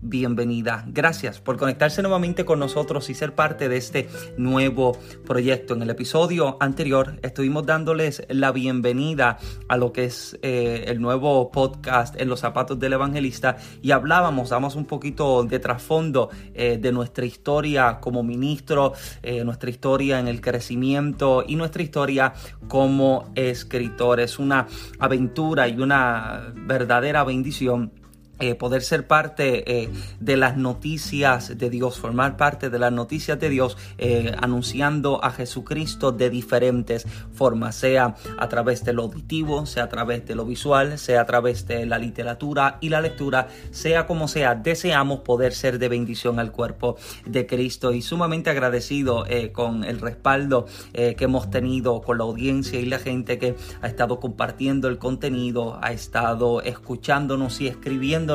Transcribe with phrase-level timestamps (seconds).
[0.00, 0.84] bienvenida.
[0.88, 5.74] Gracias por conectarse nuevamente con nosotros y ser parte de este nuevo proyecto.
[5.74, 11.50] En el episodio anterior estuvimos dándoles la bienvenida a lo que es eh, el nuevo
[11.50, 16.92] podcast en los zapatos del evangelista y hablábamos, damos un poquito de trasfondo eh, de
[16.92, 18.92] nuestra historia como ministro,
[19.22, 22.32] eh, nuestra historia en el crecimiento y nuestra historia
[22.68, 24.38] como escritores.
[24.38, 24.66] Una
[24.98, 28.05] aventura y una verdadera bendición
[28.38, 29.88] eh, poder ser parte eh,
[30.20, 35.30] de las noticias de Dios, formar parte de las noticias de Dios, eh, anunciando a
[35.30, 40.44] Jesucristo de diferentes formas, sea a través de lo auditivo, sea a través de lo
[40.44, 45.54] visual, sea a través de la literatura y la lectura, sea como sea, deseamos poder
[45.54, 47.92] ser de bendición al cuerpo de Cristo.
[47.92, 53.38] Y sumamente agradecido con el respaldo que hemos tenido con la audiencia y la gente
[53.38, 58.25] que ha estado compartiendo el contenido, ha estado escuchándonos y escribiendo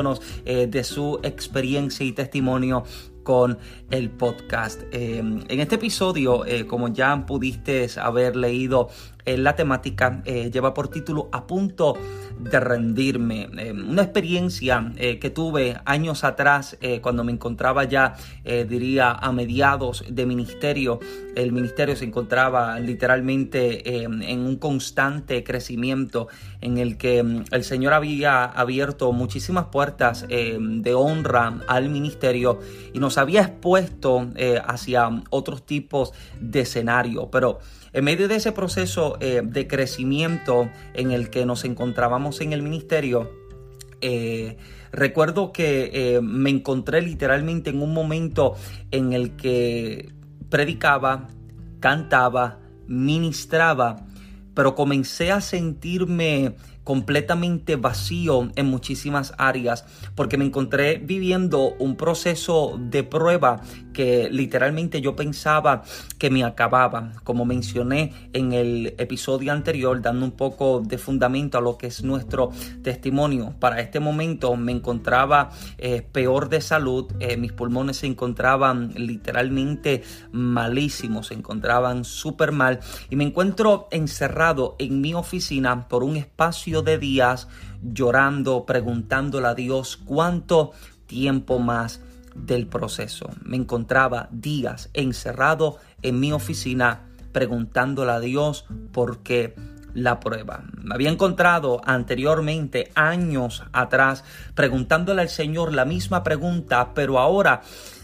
[0.44, 2.84] eh, de su experiencia y testimonio
[3.22, 3.58] con
[3.90, 4.82] el podcast.
[4.90, 8.88] Eh, en este episodio, eh, como ya pudiste haber leído
[9.24, 11.96] la temática, lleva por título A punto
[12.38, 13.48] de rendirme.
[13.72, 20.98] una experiencia que tuve años atrás cuando me encontraba ya, diría, a mediados de ministerio.
[21.36, 26.28] El ministerio se encontraba literalmente en un constante crecimiento
[26.60, 32.60] en el que mm, el Señor había abierto muchísimas puertas de honra al ministerio
[32.92, 37.30] y nos había expuesto eh, hacia otros tipos de escenario.
[37.30, 37.60] Pero
[37.92, 42.62] en medio de ese proceso eh, de crecimiento en el que nos encontrábamos en el
[42.62, 43.30] ministerio,
[44.00, 44.56] eh,
[44.90, 48.56] recuerdo que me encontré literalmente en un momento
[48.90, 50.10] en el que
[50.48, 51.28] predicaba,
[51.80, 54.06] cantaba, ministraba,
[54.54, 56.54] pero comencé a sentirme
[56.84, 59.84] completamente vacío en muchísimas áreas
[60.14, 63.60] porque me encontré viviendo un proceso de prueba
[63.92, 65.82] que literalmente yo pensaba
[66.18, 67.12] que me acababa.
[67.24, 72.02] Como mencioné en el episodio anterior, dando un poco de fundamento a lo que es
[72.02, 72.50] nuestro
[72.82, 73.54] testimonio.
[73.58, 80.02] Para este momento me encontraba eh, peor de salud, eh, mis pulmones se encontraban literalmente
[80.32, 86.71] malísimos, se encontraban súper mal y me encuentro encerrado en mi oficina por un espacio
[86.80, 87.48] de días
[87.82, 90.72] llorando, preguntándole a Dios cuánto
[91.04, 92.00] tiempo más
[92.34, 93.28] del proceso.
[93.44, 99.54] Me encontraba días encerrado en mi oficina preguntándole a Dios por qué
[99.94, 100.64] la prueba.
[100.80, 104.24] Me había encontrado anteriormente, años atrás,
[104.54, 107.62] preguntándole al Señor la misma pregunta, pero ahora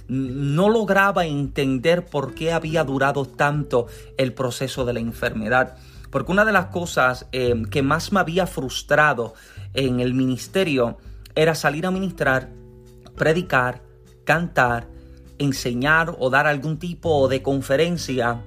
[0.09, 3.87] no lograba entender por qué había durado tanto
[4.17, 5.77] el proceso de la enfermedad.
[6.11, 9.35] Porque una de las cosas eh, que más me había frustrado
[9.75, 10.99] en el ministerio
[11.35, 12.51] era salir a ministrar,
[13.17, 13.83] predicar,
[14.25, 14.89] cantar,
[15.39, 18.43] enseñar o dar algún tipo de conferencia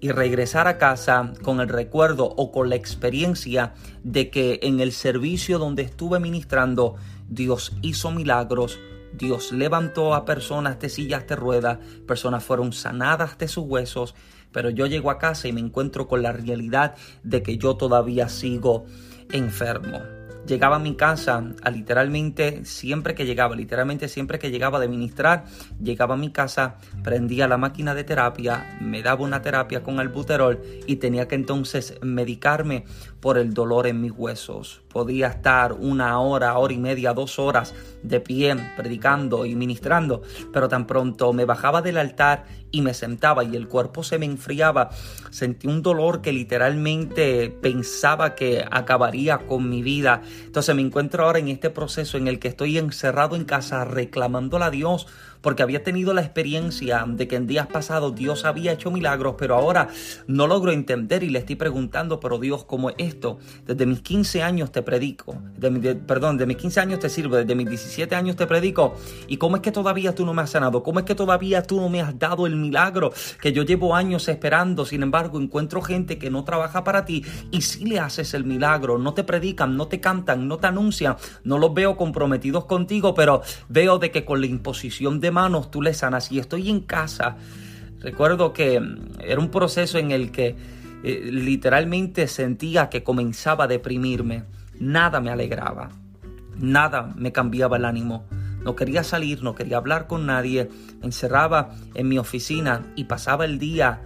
[0.00, 4.92] y regresar a casa con el recuerdo o con la experiencia de que en el
[4.92, 6.96] servicio donde estuve ministrando,
[7.28, 8.78] Dios hizo milagros,
[9.14, 14.14] Dios levantó a personas de sillas de ruedas, personas fueron sanadas de sus huesos,
[14.54, 16.94] pero yo llego a casa y me encuentro con la realidad
[17.24, 18.86] de que yo todavía sigo
[19.32, 20.00] enfermo.
[20.46, 25.46] Llegaba a mi casa a literalmente siempre que llegaba, literalmente siempre que llegaba de ministrar,
[25.82, 30.60] llegaba a mi casa, prendía la máquina de terapia, me daba una terapia con albuterol
[30.86, 32.84] y tenía que entonces medicarme
[33.24, 34.82] por el dolor en mis huesos.
[34.92, 40.20] Podía estar una hora, hora y media, dos horas de pie predicando y ministrando,
[40.52, 44.26] pero tan pronto me bajaba del altar y me sentaba y el cuerpo se me
[44.26, 44.90] enfriaba,
[45.30, 50.20] sentí un dolor que literalmente pensaba que acabaría con mi vida.
[50.44, 54.66] Entonces me encuentro ahora en este proceso en el que estoy encerrado en casa reclamándole
[54.66, 55.06] a Dios
[55.44, 59.54] porque había tenido la experiencia de que en días pasados Dios había hecho milagros, pero
[59.54, 59.88] ahora
[60.26, 63.38] no logro entender y le estoy preguntando, pero Dios, ¿cómo es esto?
[63.66, 67.54] Desde mis 15 años te predico, de, perdón, de mis 15 años te sirvo, desde
[67.54, 68.94] mis 17 años te predico,
[69.28, 70.82] ¿y cómo es que todavía tú no me has sanado?
[70.82, 73.12] ¿Cómo es que todavía tú no me has dado el milagro
[73.42, 74.86] que yo llevo años esperando?
[74.86, 78.96] Sin embargo, encuentro gente que no trabaja para ti y si le haces el milagro,
[78.96, 83.42] no te predican, no te cantan, no te anuncian, no los veo comprometidos contigo, pero
[83.68, 86.32] veo de que con la imposición de manos tú le sanas.
[86.32, 87.36] Y estoy en casa.
[88.00, 90.56] Recuerdo que mm, era un proceso en el que
[91.02, 94.44] eh, literalmente sentía que comenzaba a deprimirme.
[94.80, 95.90] nada me alegraba,
[96.58, 98.24] nada me cambiaba el ánimo.
[98.64, 100.70] No quería salir, no quería hablar con nadie.
[101.00, 104.00] Me encerraba en mi oficina y pasaba el día,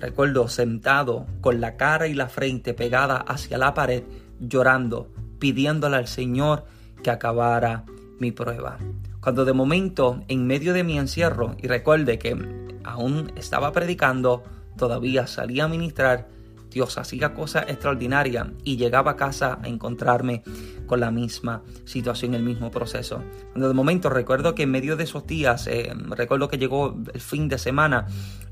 [0.00, 4.02] recuerdo, sentado con la cara y la frente pegada hacia la pared,
[4.40, 6.64] llorando, pidiéndole al Señor
[7.04, 7.84] que acabara
[8.18, 8.78] mi prueba.
[9.20, 12.36] Cuando de momento, en medio de mi encierro, y recuerde que
[12.84, 14.42] aún estaba predicando,
[14.78, 16.26] todavía salía a ministrar,
[16.70, 20.42] Dios hacía cosas extraordinarias y llegaba a casa a encontrarme
[20.86, 23.22] con la misma situación, el mismo proceso.
[23.52, 27.20] Cuando de momento recuerdo que en medio de esos días, eh, recuerdo que llegó el
[27.20, 28.06] fin de semana,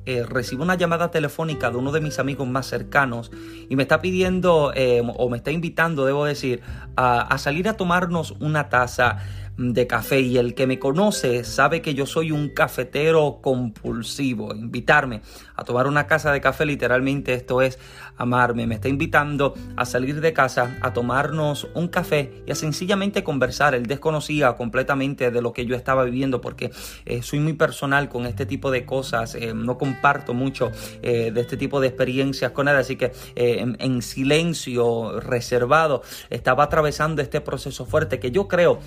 [0.04, 3.30] eh, recibo una llamada telefónica de uno de mis amigos más cercanos
[3.68, 6.60] y me está pidiendo eh, o me está invitando, debo decir,
[6.96, 9.18] a salir a tomarnos una taza
[9.58, 14.54] de café y el que me conoce sabe que yo soy un cafetero compulsivo.
[14.54, 15.20] Invitarme
[15.56, 17.78] a tomar una casa de café, literalmente esto es
[18.16, 18.68] amarme.
[18.68, 23.74] Me está invitando a salir de casa, a tomarnos un café y a sencillamente conversar.
[23.74, 26.70] Él desconocía completamente de lo que yo estaba viviendo porque
[27.04, 29.34] eh, soy muy personal con este tipo de cosas.
[29.34, 30.70] Eh, no comparto mucho
[31.02, 36.64] eh, de este tipo de experiencias con él, así que en, en silencio, reservado, estaba
[36.64, 38.78] atravesando este proceso fuerte que yo creo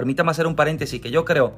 [0.00, 1.52] permítame hacer un paréntesis, que yo creo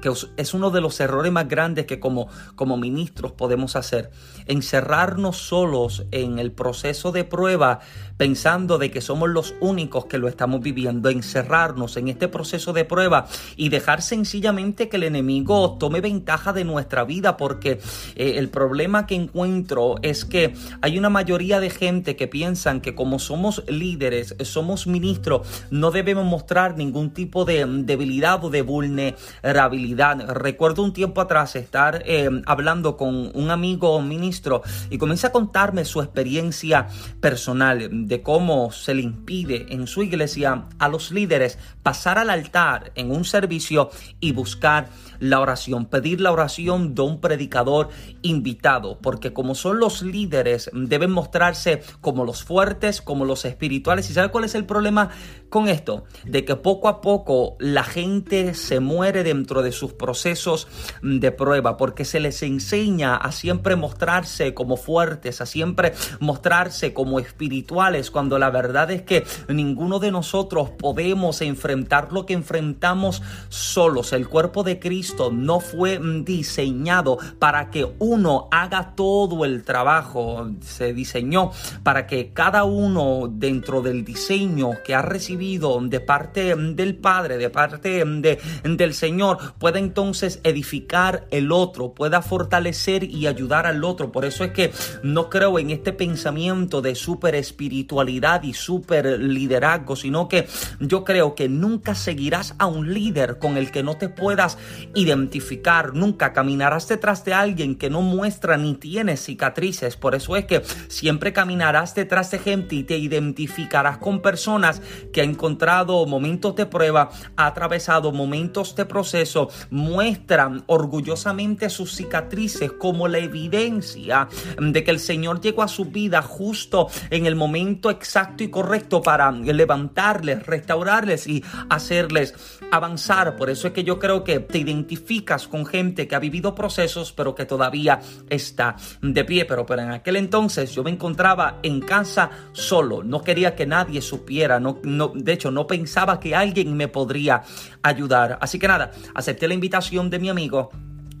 [0.00, 4.10] que es uno de los errores más grandes que como, como ministros podemos hacer.
[4.46, 7.80] Encerrarnos solos en el proceso de prueba
[8.16, 11.08] pensando de que somos los únicos que lo estamos viviendo.
[11.08, 13.26] Encerrarnos en este proceso de prueba
[13.56, 17.80] y dejar sencillamente que el enemigo tome ventaja de nuestra vida porque
[18.14, 22.94] eh, el problema que encuentro es que hay una mayoría de gente que piensan que
[22.94, 29.85] como somos líderes, somos ministros, no debemos mostrar ningún tipo de debilidad o de vulnerabilidad
[29.94, 35.84] Recuerdo un tiempo atrás estar eh, hablando con un amigo ministro y comienza a contarme
[35.84, 36.88] su experiencia
[37.20, 42.92] personal de cómo se le impide en su iglesia a los líderes pasar al altar
[42.94, 43.90] en un servicio
[44.20, 44.88] y buscar
[45.18, 47.88] la oración, pedir la oración de un predicador
[48.22, 54.10] invitado, porque como son los líderes, deben mostrarse como los fuertes, como los espirituales.
[54.10, 55.10] ¿Y sabe cuál es el problema
[55.48, 56.04] con esto?
[56.24, 60.68] De que poco a poco la gente se muere dentro de sus procesos
[61.02, 67.20] de prueba, porque se les enseña a siempre mostrarse como fuertes, a siempre mostrarse como
[67.20, 74.12] espirituales, cuando la verdad es que ninguno de nosotros podemos enfrentar lo que enfrentamos solos.
[74.12, 80.48] El cuerpo de Cristo no fue diseñado para que uno haga todo el trabajo.
[80.60, 81.50] Se diseñó
[81.82, 87.50] para que cada uno dentro del diseño que ha recibido de parte del Padre, de
[87.50, 94.12] parte de, del Señor, pueda entonces edificar el otro, pueda fortalecer y ayudar al otro.
[94.12, 94.72] Por eso es que
[95.02, 100.46] no creo en este pensamiento de super espiritualidad y super liderazgo, sino que
[100.78, 104.56] yo creo que nunca seguirás a un líder con el que no te puedas
[104.94, 109.96] identificar, nunca caminarás detrás de alguien que no muestra ni tiene cicatrices.
[109.96, 114.80] Por eso es que siempre caminarás detrás de gente y te identificarás con personas
[115.12, 122.72] que ha encontrado momentos de prueba, ha atravesado momentos de proceso, muestran orgullosamente sus cicatrices
[122.72, 127.90] como la evidencia de que el Señor llegó a su vida justo en el momento
[127.90, 132.34] exacto y correcto para levantarles, restaurarles y hacerles
[132.70, 133.36] avanzar.
[133.36, 137.12] Por eso es que yo creo que te identificas con gente que ha vivido procesos
[137.12, 139.44] pero que todavía está de pie.
[139.44, 144.00] Pero, pero en aquel entonces yo me encontraba en casa solo, no quería que nadie
[144.00, 147.42] supiera, no, no, de hecho no pensaba que alguien me podría
[147.82, 148.38] ayudar.
[148.40, 150.70] Así que nada, acepté la invitación de mi amigo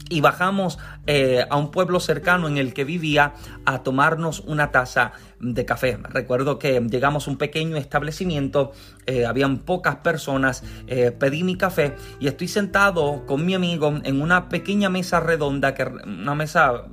[0.08, 3.34] y bajamos eh, a un pueblo cercano en el que vivía
[3.64, 5.98] a tomarnos una taza de café.
[6.02, 8.72] Recuerdo que llegamos a un pequeño establecimiento,
[9.06, 14.20] eh, habían pocas personas, eh, pedí mi café y estoy sentado con mi amigo en
[14.20, 16.84] una pequeña mesa redonda, que, una mesa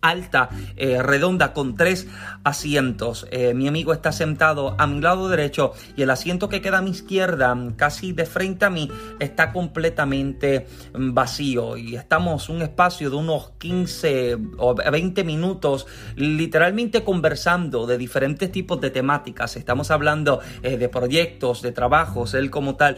[0.00, 2.08] alta, eh, redonda, con tres
[2.44, 3.26] asientos.
[3.30, 6.82] Eh, mi amigo está sentado a mi lado derecho y el asiento que queda a
[6.82, 11.76] mi izquierda, casi de frente a mí, está completamente mm, vacío.
[11.76, 18.80] Y estamos un espacio de unos 15 o 20 minutos literalmente conversando de diferentes tipos
[18.80, 19.56] de temáticas.
[19.56, 22.34] Estamos hablando eh, de proyectos, de trabajos.
[22.34, 22.96] Él como tal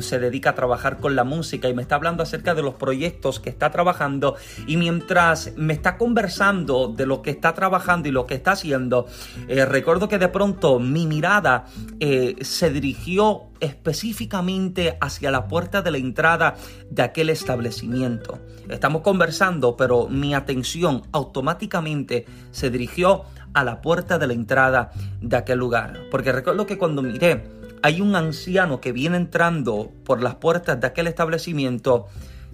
[0.00, 3.40] se dedica a trabajar con la música y me está hablando acerca de los proyectos
[3.40, 4.36] que está trabajando.
[4.66, 9.06] Y mientras me está conversando, de lo que está trabajando y lo que está haciendo,
[9.48, 11.66] eh, recuerdo que de pronto mi mirada
[11.98, 16.54] eh, se dirigió específicamente hacia la puerta de la entrada
[16.90, 18.38] de aquel establecimiento.
[18.68, 25.36] Estamos conversando, pero mi atención automáticamente se dirigió a la puerta de la entrada de
[25.36, 26.02] aquel lugar.
[26.08, 27.42] Porque recuerdo que cuando miré
[27.82, 32.06] hay un anciano que viene entrando por las puertas de aquel establecimiento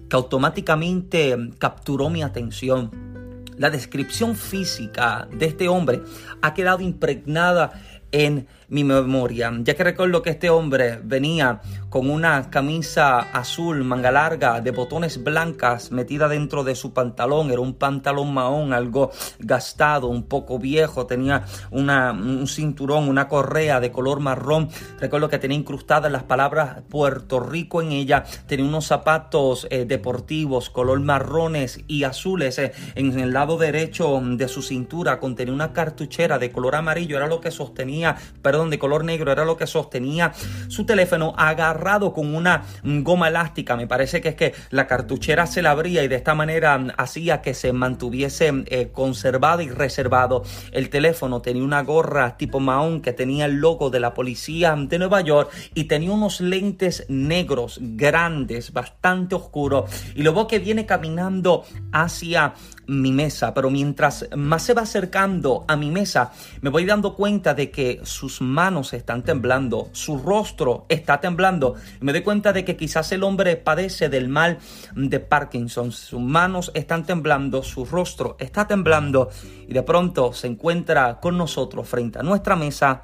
[0.09, 3.14] que automáticamente capturó mi atención.
[3.57, 6.01] La descripción física de este hombre
[6.41, 7.81] ha quedado impregnada
[8.11, 14.11] en mi memoria, ya que recuerdo que este hombre venía con una camisa azul, manga
[14.11, 20.07] larga, de botones blancas metida dentro de su pantalón, era un pantalón mahón, algo gastado,
[20.07, 24.69] un poco viejo, tenía una, un cinturón, una correa de color marrón,
[24.99, 30.69] recuerdo que tenía incrustadas las palabras Puerto Rico en ella, tenía unos zapatos eh, deportivos
[30.69, 36.39] color marrones y azules eh, en el lado derecho de su cintura, contenía una cartuchera
[36.39, 38.15] de color amarillo, era lo que sostenía,
[38.63, 40.31] de color negro, era lo que sostenía
[40.67, 43.75] su teléfono agarrado con una goma elástica.
[43.75, 47.41] Me parece que es que la cartuchera se la abría y de esta manera hacía
[47.41, 50.43] que se mantuviese eh, conservado y reservado.
[50.71, 54.99] El teléfono tenía una gorra tipo mahón que tenía el logo de la policía de
[54.99, 59.89] Nueva York y tenía unos lentes negros grandes, bastante oscuros.
[60.15, 62.53] Y luego que viene caminando hacia
[62.87, 67.53] mi mesa, pero mientras más se va acercando a mi mesa, me voy dando cuenta
[67.53, 71.75] de que sus manos están temblando, su rostro está temblando.
[71.99, 74.59] Me doy cuenta de que quizás el hombre padece del mal
[74.95, 79.29] de Parkinson, sus manos están temblando, su rostro está temblando
[79.67, 83.03] y de pronto se encuentra con nosotros frente a nuestra mesa,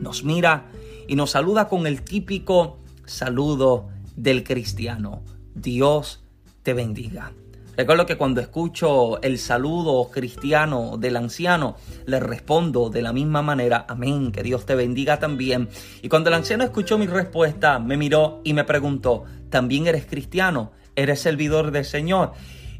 [0.00, 0.66] nos mira
[1.06, 5.22] y nos saluda con el típico saludo del cristiano.
[5.54, 6.22] Dios
[6.62, 7.32] te bendiga.
[7.78, 13.86] Recuerdo que cuando escucho el saludo cristiano del anciano, le respondo de la misma manera,
[13.88, 15.68] amén, que Dios te bendiga también.
[16.02, 20.72] Y cuando el anciano escuchó mi respuesta, me miró y me preguntó, ¿también eres cristiano?
[20.96, 22.32] ¿Eres servidor del Señor?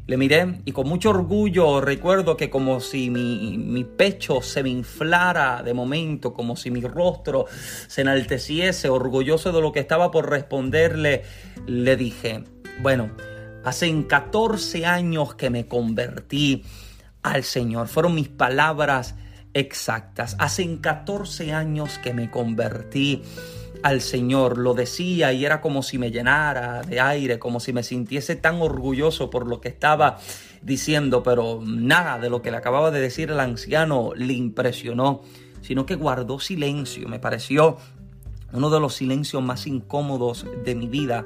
[0.05, 4.69] Le miré y con mucho orgullo recuerdo que como si mi, mi, pecho se me
[4.69, 7.45] inflara de momento, como si mi rostro
[7.87, 11.23] se enalteciese, orgulloso de lo que estaba por responderle,
[11.67, 12.43] le dije,
[12.81, 13.11] bueno,
[13.63, 16.63] Hace 14 años que me convertí
[17.23, 17.87] al Señor.
[17.87, 19.15] Fueron mis palabras
[19.53, 20.35] exactas.
[20.39, 23.21] Hace 14 años que me convertí
[23.83, 24.57] al Señor.
[24.57, 28.61] Lo decía y era como si me llenara de aire, como si me sintiese tan
[28.61, 30.19] orgulloso por lo que estaba
[30.61, 35.21] diciendo, pero nada de lo que le acababa de decir el anciano le impresionó,
[35.61, 37.07] sino que guardó silencio.
[37.09, 37.77] Me pareció
[38.53, 41.25] uno de los silencios más incómodos de mi vida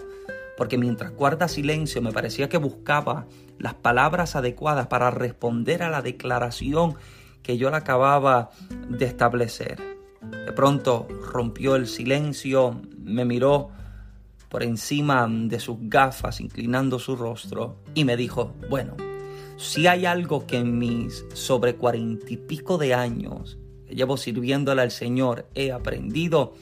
[0.57, 3.27] porque mientras guarda silencio me parecía que buscaba
[3.59, 6.95] las palabras adecuadas para responder a la declaración
[7.41, 8.51] que yo le acababa
[8.89, 9.79] de establecer.
[10.21, 13.69] De pronto rompió el silencio, me miró
[14.49, 18.95] por encima de sus gafas, inclinando su rostro, y me dijo, bueno,
[19.57, 23.57] si hay algo que en mis sobre cuarenta y pico de años
[23.87, 26.53] que llevo sirviéndole al Señor he aprendido,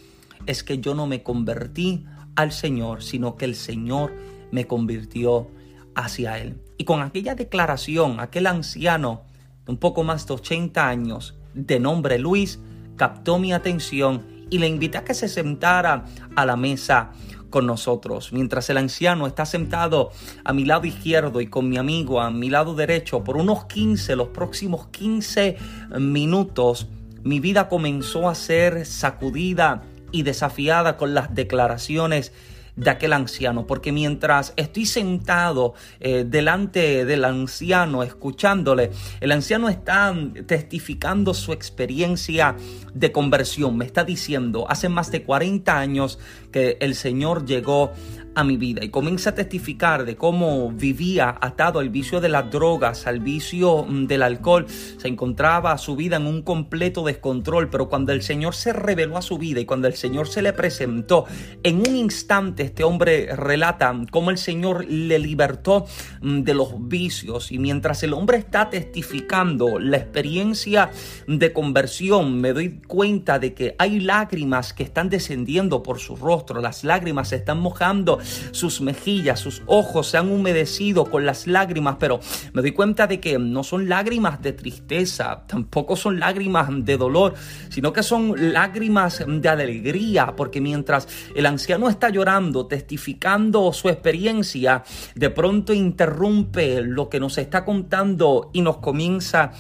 [0.46, 2.06] es que yo no me convertí
[2.36, 4.14] al Señor, sino que el Señor
[4.52, 5.48] me convirtió
[5.96, 6.62] hacia Él.
[6.78, 9.24] Y con aquella declaración, aquel anciano
[9.66, 12.60] de un poco más de 80 años, de nombre Luis,
[12.96, 17.12] captó mi atención y le invité a que se sentara a la mesa
[17.50, 18.34] con nosotros.
[18.34, 20.12] Mientras el anciano está sentado
[20.44, 24.16] a mi lado izquierdo y con mi amigo a mi lado derecho por unos 15,
[24.16, 25.58] los próximos 15
[26.00, 26.88] minutos,
[27.24, 32.32] mi vida comenzó a ser sacudida y desafiada con las declaraciones
[32.76, 40.16] de aquel anciano, porque mientras estoy sentado eh, delante del anciano, escuchándole, el anciano está
[40.46, 42.56] testificando su experiencia
[42.94, 46.20] de conversión, me está diciendo, hace más de 40 años
[46.52, 47.92] que el Señor llegó
[48.36, 48.84] a mi vida.
[48.84, 53.84] Y comienza a testificar de cómo vivía atado al vicio de las drogas, al vicio
[53.84, 58.56] mm, del alcohol, se encontraba su vida en un completo descontrol, pero cuando el Señor
[58.56, 61.26] se reveló a su vida y cuando el Señor se le presentó,
[61.64, 65.86] en un instante este hombre relata cómo el Señor le libertó
[66.22, 67.52] mm, de los vicios.
[67.52, 70.92] Y mientras el hombre está testificando la experiencia
[71.28, 76.62] de conversión, me doy cuenta de que hay lágrimas que están descendiendo por su rostro,
[76.62, 78.21] las lágrimas se están mojando
[78.52, 82.20] sus mejillas, sus ojos se han humedecido con las lágrimas, pero
[82.54, 87.34] me doy cuenta de que no son lágrimas de tristeza, tampoco son lágrimas de dolor,
[87.70, 94.84] sino que son lágrimas de alegría, porque mientras el anciano está llorando, testificando su experiencia,
[95.16, 99.52] de pronto interrumpe lo que nos está contando y nos comienza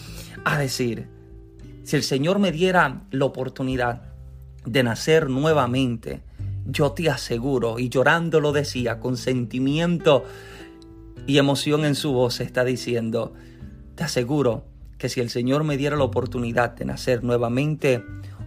[0.44, 1.08] a decir,
[1.84, 4.13] si el Señor me diera la oportunidad
[4.65, 6.22] de nacer nuevamente,
[6.65, 10.25] yo te aseguro, y llorando lo decía, con sentimiento
[11.27, 13.34] y emoción en su voz, está diciendo,
[13.96, 14.65] te aseguro
[14.98, 18.03] que si el Señor me diera la oportunidad de nacer nuevamente,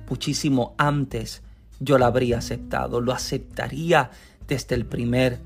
[0.08, 1.42] muchísimo antes,
[1.80, 4.10] yo lo habría aceptado, lo aceptaría
[4.46, 5.40] desde el primer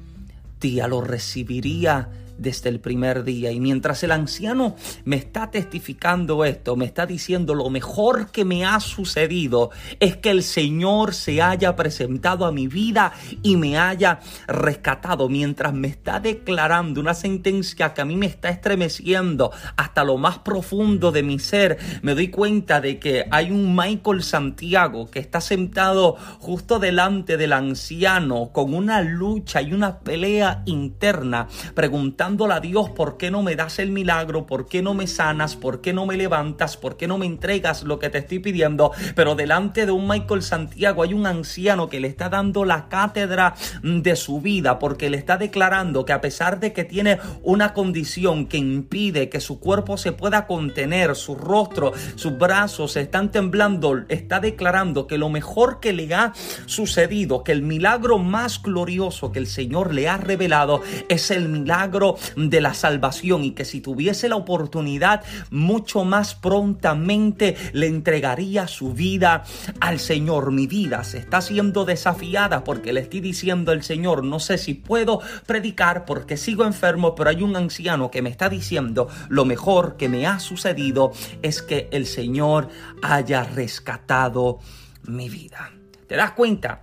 [0.60, 3.50] día, lo recibiría desde el primer día.
[3.50, 8.64] Y mientras el anciano me está testificando esto, me está diciendo lo mejor que me
[8.64, 14.20] ha sucedido es que el Señor se haya presentado a mi vida y me haya
[14.46, 15.28] rescatado.
[15.28, 20.38] Mientras me está declarando una sentencia que a mí me está estremeciendo hasta lo más
[20.38, 25.40] profundo de mi ser, me doy cuenta de que hay un Michael Santiago que está
[25.40, 32.90] sentado justo delante del anciano con una lucha y una pelea interna preguntando a Dios,
[32.90, 34.44] ¿por qué no me das el milagro?
[34.44, 35.56] ¿Por qué no me sanas?
[35.56, 36.76] ¿Por qué no me levantas?
[36.76, 38.92] ¿Por qué no me entregas lo que te estoy pidiendo?
[39.14, 43.54] Pero delante de un Michael Santiago hay un anciano que le está dando la cátedra
[43.82, 48.46] de su vida porque le está declarando que a pesar de que tiene una condición
[48.46, 54.38] que impide que su cuerpo se pueda contener, su rostro, sus brazos están temblando, está
[54.38, 56.34] declarando que lo mejor que le ha
[56.66, 62.17] sucedido, que el milagro más glorioso que el Señor le ha revelado es el milagro
[62.36, 68.92] de la salvación y que si tuviese la oportunidad mucho más prontamente le entregaría su
[68.92, 69.44] vida
[69.80, 70.52] al Señor.
[70.52, 74.74] Mi vida se está siendo desafiada porque le estoy diciendo al Señor, no sé si
[74.74, 79.96] puedo predicar porque sigo enfermo, pero hay un anciano que me está diciendo lo mejor
[79.96, 82.68] que me ha sucedido es que el Señor
[83.02, 84.58] haya rescatado
[85.06, 85.70] mi vida.
[86.06, 86.80] ¿Te das cuenta?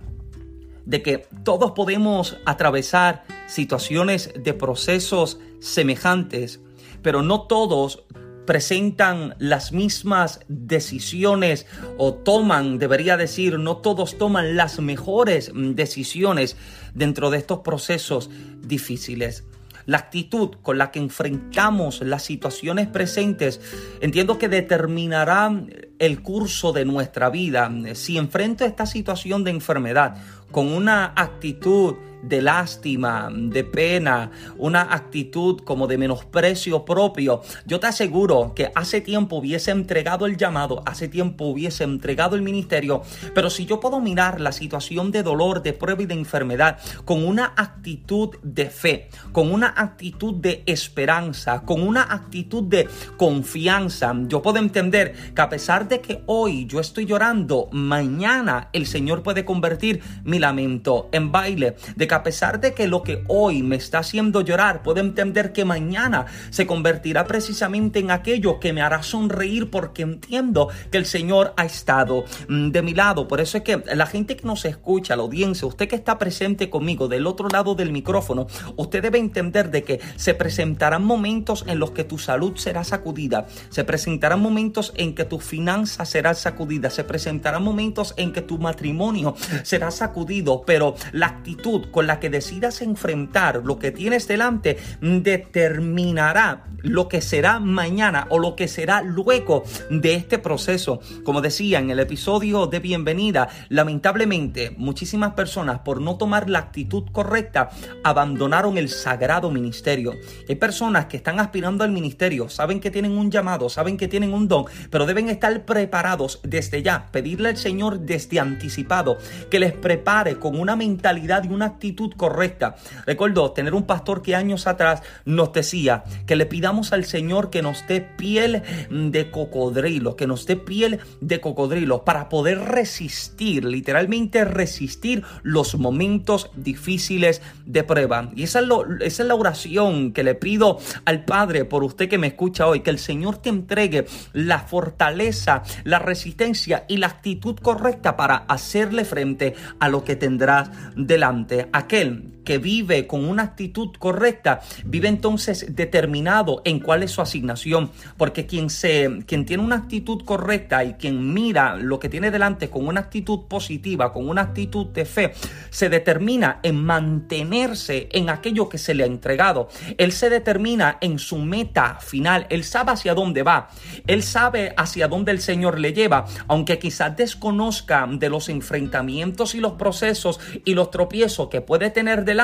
[0.86, 6.60] De que todos podemos atravesar situaciones de procesos semejantes,
[7.02, 8.04] pero no todos
[8.46, 11.66] presentan las mismas decisiones
[11.98, 16.56] o toman, debería decir, no todos toman las mejores decisiones
[16.94, 19.44] dentro de estos procesos difíciles.
[19.86, 23.60] La actitud con la que enfrentamos las situaciones presentes
[24.00, 25.52] entiendo que determinará
[26.00, 27.70] el curso de nuestra vida.
[27.94, 30.16] Si enfrento esta situación de enfermedad
[30.50, 31.96] con una actitud
[32.28, 39.00] de lástima, de pena, una actitud como de menosprecio propio, yo te aseguro que hace
[39.00, 43.02] tiempo hubiese entregado el llamado, hace tiempo hubiese entregado el ministerio,
[43.34, 47.24] pero si yo puedo mirar la situación de dolor, de prueba y de enfermedad con
[47.24, 54.42] una actitud de fe, con una actitud de esperanza, con una actitud de confianza, yo
[54.42, 59.44] puedo entender que a pesar de que hoy yo estoy llorando, mañana el Señor puede
[59.44, 63.76] convertir mi lamento en baile, de que a pesar de que lo que hoy me
[63.76, 69.02] está haciendo llorar, puedo entender que mañana se convertirá precisamente en aquello que me hará
[69.02, 73.28] sonreír porque entiendo que el Señor ha estado mm, de mi lado.
[73.28, 76.70] Por eso es que la gente que nos escucha, la audiencia, usted que está presente
[76.70, 78.46] conmigo del otro lado del micrófono,
[78.76, 83.46] usted debe entender de que se presentarán momentos en los que tu salud será sacudida,
[83.70, 88.58] se presentarán momentos en que tu finanza será sacudida, se presentarán momentos en que tu
[88.58, 90.25] matrimonio será sacudido,
[90.66, 97.20] pero la actitud con la que decidas enfrentar lo que tienes delante determinará lo que
[97.20, 101.00] será mañana o lo que será luego de este proceso.
[101.24, 107.04] Como decía en el episodio de bienvenida, lamentablemente muchísimas personas por no tomar la actitud
[107.12, 107.70] correcta
[108.04, 110.12] abandonaron el sagrado ministerio.
[110.48, 114.32] Hay personas que están aspirando al ministerio, saben que tienen un llamado, saben que tienen
[114.32, 119.18] un don, pero deben estar preparados desde ya, pedirle al Señor desde anticipado
[119.50, 122.76] que les prepare con una mentalidad y una actitud correcta.
[123.04, 127.60] Recuerdo tener un pastor que años atrás nos decía que le pidamos al Señor que
[127.60, 134.46] nos dé piel de cocodrilo, que nos dé piel de cocodrilo para poder resistir, literalmente
[134.46, 138.30] resistir los momentos difíciles de prueba.
[138.34, 138.60] Y esa
[139.00, 142.90] es, la oración que le pido al Padre por usted que me escucha hoy, que
[142.90, 149.54] el Señor te entregue la fortaleza, la resistencia y la actitud correcta para hacerle frente
[149.78, 156.62] a lo que tendrás delante aquel que vive con una actitud correcta, vive entonces determinado
[156.64, 161.34] en cuál es su asignación, porque quien se quien tiene una actitud correcta y quien
[161.34, 165.34] mira lo que tiene delante con una actitud positiva, con una actitud de fe,
[165.70, 169.68] se determina en mantenerse en aquello que se le ha entregado.
[169.98, 173.68] Él se determina en su meta final, él sabe hacia dónde va,
[174.06, 179.60] él sabe hacia dónde el Señor le lleva, aunque quizás desconozca de los enfrentamientos y
[179.60, 182.35] los procesos y los tropiezos que puede tener de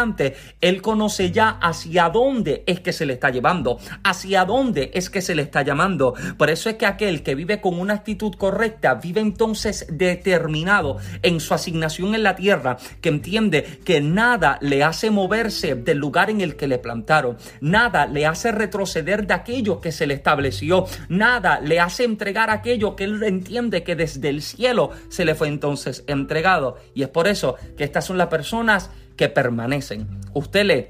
[0.61, 5.21] Él conoce ya hacia dónde es que se le está llevando, hacia dónde es que
[5.21, 6.15] se le está llamando.
[6.39, 11.41] Por eso es que aquel que vive con una actitud correcta vive entonces determinado en
[11.41, 16.41] su asignación en la tierra, que entiende que nada le hace moverse del lugar en
[16.41, 21.61] el que le plantaron, nada le hace retroceder de aquello que se le estableció, nada
[21.61, 26.05] le hace entregar aquello que él entiende que desde el cielo se le fue entonces
[26.07, 26.77] entregado.
[26.95, 30.09] Y es por eso que estas son las personas que permanecen.
[30.35, 30.87] Usted lee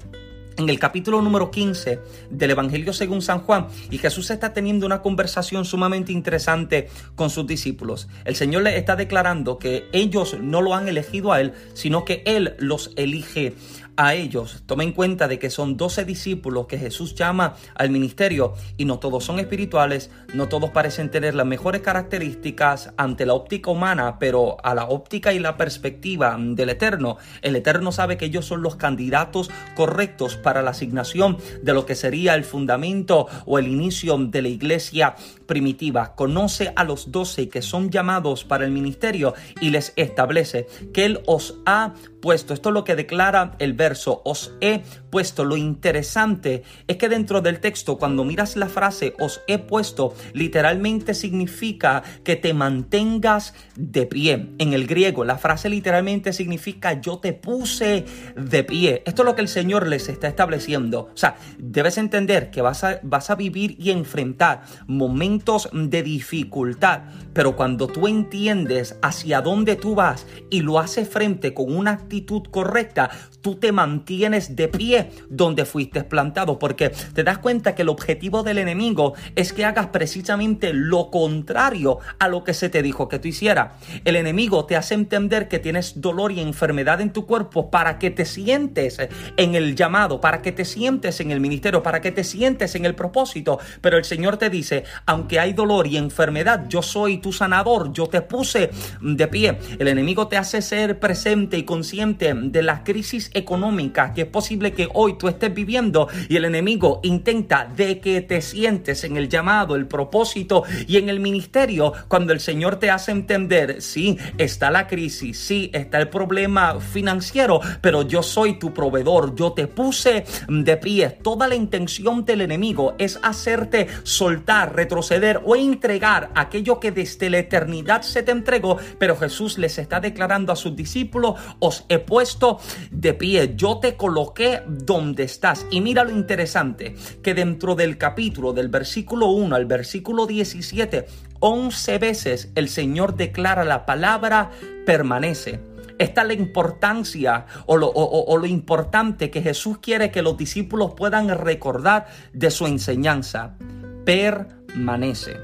[0.57, 5.01] en el capítulo número 15 del Evangelio según San Juan y Jesús está teniendo una
[5.01, 8.07] conversación sumamente interesante con sus discípulos.
[8.25, 12.21] El Señor le está declarando que ellos no lo han elegido a Él, sino que
[12.25, 13.55] Él los elige
[13.97, 14.63] a ellos.
[14.65, 18.99] Toma en cuenta de que son 12 discípulos que Jesús llama al ministerio y no
[18.99, 24.57] todos son espirituales, no todos parecen tener las mejores características ante la óptica humana, pero
[24.63, 28.75] a la óptica y la perspectiva del Eterno, el Eterno sabe que ellos son los
[28.75, 34.41] candidatos correctos para la asignación de lo que sería el fundamento o el inicio de
[34.41, 36.15] la iglesia primitiva.
[36.15, 41.21] Conoce a los 12 que son llamados para el ministerio y les establece que Él
[41.25, 42.53] os ha puesto.
[42.53, 44.81] Esto es lo que declara el verso, os he
[45.13, 45.45] puesto.
[45.45, 51.13] Lo interesante es que dentro del texto, cuando miras la frase os he puesto, literalmente
[51.13, 54.49] significa que te mantengas de pie.
[54.57, 59.03] En el griego, la frase literalmente significa yo te puse de pie.
[59.05, 61.11] Esto es lo que el Señor les está estableciendo.
[61.13, 67.03] O sea, debes entender que vas a, vas a vivir y enfrentar momentos de dificultad,
[67.33, 72.41] pero cuando tú entiendes hacia dónde tú vas y lo haces frente con una actitud
[72.49, 77.89] correcta, tú te mantienes de pie donde fuiste plantado, porque te das cuenta que el
[77.89, 83.07] objetivo del enemigo es que hagas precisamente lo contrario a lo que se te dijo
[83.07, 83.71] que tú hicieras.
[84.05, 88.11] El enemigo te hace entender que tienes dolor y enfermedad en tu cuerpo para que
[88.11, 88.99] te sientes
[89.37, 92.85] en el llamado, para que te sientes en el ministerio, para que te sientes en
[92.85, 97.31] el propósito, pero el Señor te dice, aunque hay dolor y enfermedad, yo soy tu
[97.31, 98.69] sanador, yo te puse
[99.01, 99.57] de pie.
[99.79, 104.73] El enemigo te hace ser presente y consciente de la crisis económica que es posible
[104.73, 109.29] que hoy tú estés viviendo y el enemigo intenta de que te sientes en el
[109.29, 114.71] llamado, el propósito y en el ministerio cuando el Señor te hace entender, sí, está
[114.71, 120.25] la crisis, sí, está el problema financiero, pero yo soy tu proveedor, yo te puse
[120.47, 121.09] de pie.
[121.21, 127.39] Toda la intención del enemigo es hacerte soltar, retroceder o entregar aquello que desde la
[127.39, 132.59] eternidad se te entregó, pero Jesús les está declarando a sus discípulos, os he puesto
[132.91, 135.65] de pie, yo te coloqué donde estás.
[135.71, 141.05] Y mira lo interesante, que dentro del capítulo, del versículo 1 al versículo 17,
[141.39, 144.51] 11 veces el Señor declara la palabra
[144.85, 145.59] permanece.
[145.99, 151.29] Está la importancia o lo, o lo, importante que Jesús quiere que los discípulos puedan
[151.29, 153.55] recordar de su enseñanza.
[154.03, 155.37] Permanece.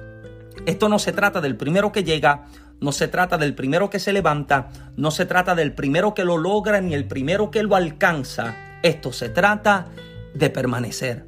[0.66, 2.46] Esto no se trata del primero que llega
[2.82, 6.38] no se trata del primero que se levanta, no se trata del primero que lo
[6.38, 8.56] logra ni el primero que lo alcanza.
[8.84, 9.88] Esto se trata
[10.34, 11.28] de permanecer.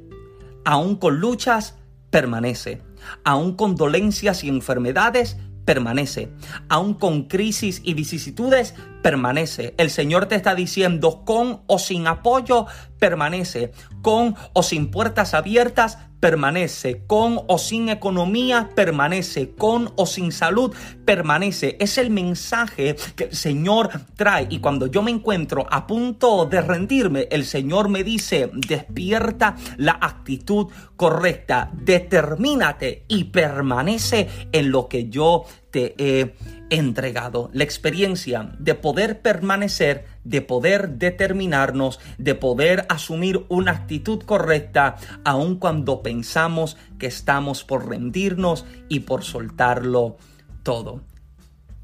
[0.64, 1.76] Aún con luchas,
[2.10, 2.82] permanece.
[3.24, 6.32] Aún con dolencias y enfermedades, permanece.
[6.68, 9.74] Aún con crisis y vicisitudes, permanece.
[9.76, 12.66] El Señor te está diciendo, con o sin apoyo,
[12.98, 13.72] permanece.
[14.00, 17.02] Con o sin puertas abiertas, permanece.
[17.06, 19.54] Con o sin economía, permanece.
[19.56, 20.72] Con o sin salud,
[21.04, 21.76] permanece.
[21.80, 24.46] Es el mensaje que el Señor trae.
[24.48, 29.98] Y cuando yo me encuentro a punto de rendirme, el Señor me dice, despierta la
[30.00, 31.70] actitud correcta.
[31.72, 36.36] Determínate y permanece en lo que yo te he
[36.70, 37.50] entregado.
[37.52, 45.56] La experiencia de poder permanecer, de poder determinarnos, de poder asumir una actitud correcta, aun
[45.56, 50.18] cuando pensamos que estamos por rendirnos y por soltarlo
[50.62, 51.00] todo.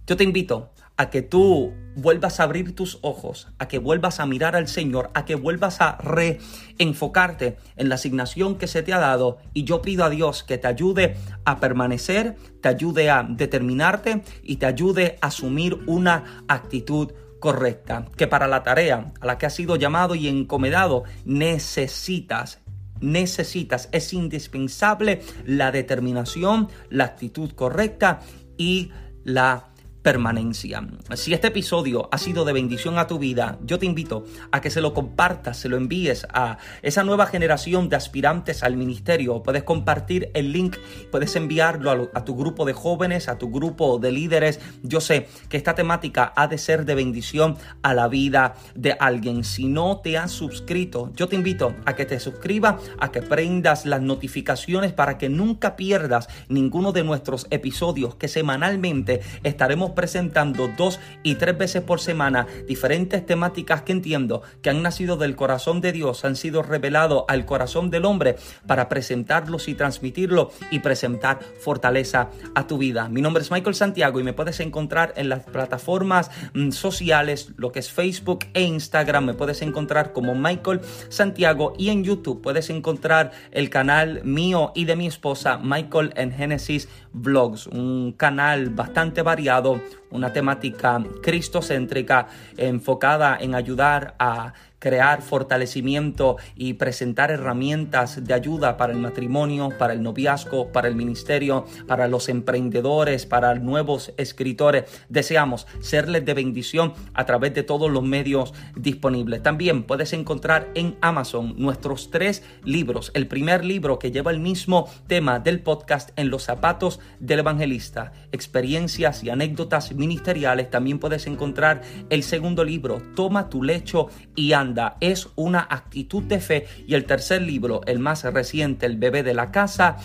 [0.06, 4.26] Yo te invito a que tú vuelvas a abrir tus ojos, a que vuelvas a
[4.26, 8.98] mirar al Señor, a que vuelvas a reenfocarte en la asignación que se te ha
[8.98, 9.38] dado.
[9.52, 14.56] Y yo pido a Dios que te ayude a permanecer, te ayude a determinarte y
[14.56, 18.06] te ayude a asumir una actitud correcta.
[18.16, 22.60] Que para la tarea a la que has sido llamado y encomendado necesitas
[23.00, 28.18] necesitas, es indispensable la determinación, la actitud correcta
[28.56, 28.90] y
[29.22, 29.67] la
[30.02, 30.86] permanencia.
[31.14, 34.70] Si este episodio ha sido de bendición a tu vida, yo te invito a que
[34.70, 39.42] se lo compartas, se lo envíes a esa nueva generación de aspirantes al ministerio.
[39.42, 40.76] Puedes compartir el link,
[41.10, 44.60] puedes enviarlo a, tu grupo de jóvenes, a tu grupo de líderes.
[44.82, 49.44] Yo sé que esta temática ha de ser de bendición a la vida de alguien.
[49.44, 53.84] Si no te has suscrito, yo te invito a que te suscribas, a que prendas
[53.84, 61.00] las notificaciones para que nunca pierdas ninguno de nuestros episodios que semanalmente estaremos presentando dos
[61.22, 65.92] y tres veces por semana diferentes temáticas que entiendo que han nacido del corazón de
[65.92, 72.30] Dios, han sido revelados al corazón del hombre para presentarlos y transmitirlo y presentar fortaleza
[72.54, 73.08] a tu vida.
[73.08, 77.72] Mi nombre es Michael Santiago y me puedes encontrar en las plataformas mm, sociales, lo
[77.72, 82.70] que es Facebook e Instagram, me puedes encontrar como Michael Santiago y en YouTube puedes
[82.70, 86.88] encontrar el canal mío y de mi esposa Michael en Genesis
[87.22, 92.26] Vlogs, un canal bastante variado una temática cristocéntrica
[92.56, 99.92] enfocada en ayudar a crear fortalecimiento y presentar herramientas de ayuda para el matrimonio, para
[99.92, 104.84] el noviazgo, para el ministerio, para los emprendedores, para nuevos escritores.
[105.08, 109.42] Deseamos serles de bendición a través de todos los medios disponibles.
[109.42, 113.10] También puedes encontrar en Amazon nuestros tres libros.
[113.14, 118.12] El primer libro que lleva el mismo tema del podcast en los zapatos del evangelista,
[118.32, 120.70] experiencias y anécdotas ministeriales.
[120.70, 124.67] También puedes encontrar el segundo libro, Toma tu lecho y anda
[125.00, 126.66] es una actitud de fe.
[126.86, 129.96] Y el tercer libro, el más reciente, El bebé de la casa,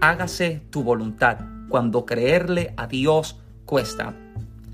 [0.00, 4.14] hágase tu voluntad, cuando creerle a Dios cuesta.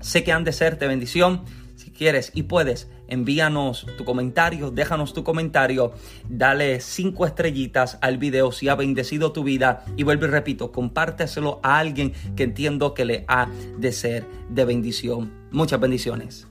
[0.01, 1.43] Sé que han de ser de bendición.
[1.75, 5.93] Si quieres y puedes, envíanos tu comentario, déjanos tu comentario,
[6.27, 11.59] dale cinco estrellitas al video si ha bendecido tu vida y vuelvo y repito, compárteselo
[11.61, 15.31] a alguien que entiendo que le ha de ser de bendición.
[15.51, 16.47] Muchas bendiciones.